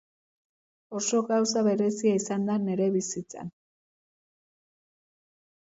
[0.99, 3.55] Oso gauza berezia izan da nire bizitzan.